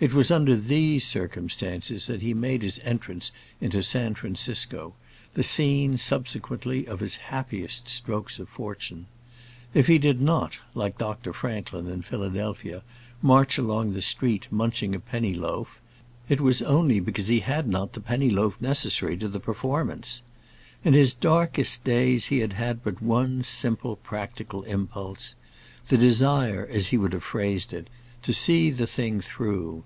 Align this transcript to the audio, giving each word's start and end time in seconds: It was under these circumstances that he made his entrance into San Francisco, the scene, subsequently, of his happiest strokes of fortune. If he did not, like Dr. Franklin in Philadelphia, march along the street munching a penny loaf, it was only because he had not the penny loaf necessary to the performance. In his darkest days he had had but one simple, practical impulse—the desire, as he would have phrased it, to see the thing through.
It 0.00 0.12
was 0.12 0.30
under 0.30 0.54
these 0.54 1.06
circumstances 1.06 2.08
that 2.08 2.20
he 2.20 2.34
made 2.34 2.62
his 2.62 2.78
entrance 2.82 3.32
into 3.60 3.82
San 3.82 4.14
Francisco, 4.16 4.92
the 5.34 5.44
scene, 5.44 5.96
subsequently, 5.96 6.86
of 6.86 7.00
his 7.00 7.16
happiest 7.16 7.88
strokes 7.88 8.38
of 8.38 8.48
fortune. 8.50 9.06
If 9.72 9.86
he 9.86 9.96
did 9.98 10.20
not, 10.20 10.58
like 10.74 10.98
Dr. 10.98 11.32
Franklin 11.32 11.86
in 11.86 12.02
Philadelphia, 12.02 12.82
march 13.22 13.56
along 13.56 13.92
the 13.94 14.02
street 14.02 14.46
munching 14.50 14.94
a 14.96 15.00
penny 15.00 15.32
loaf, 15.32 15.80
it 16.28 16.40
was 16.40 16.60
only 16.60 17.00
because 17.00 17.28
he 17.28 17.40
had 17.40 17.66
not 17.68 17.92
the 17.94 18.00
penny 18.00 18.28
loaf 18.28 18.60
necessary 18.60 19.16
to 19.16 19.28
the 19.28 19.40
performance. 19.40 20.20
In 20.84 20.92
his 20.92 21.14
darkest 21.14 21.82
days 21.82 22.26
he 22.26 22.40
had 22.40 22.54
had 22.54 22.84
but 22.84 23.00
one 23.00 23.42
simple, 23.42 23.96
practical 23.96 24.64
impulse—the 24.64 25.96
desire, 25.96 26.66
as 26.70 26.88
he 26.88 26.98
would 26.98 27.14
have 27.14 27.24
phrased 27.24 27.72
it, 27.72 27.88
to 28.22 28.32
see 28.34 28.70
the 28.70 28.86
thing 28.86 29.20
through. 29.20 29.84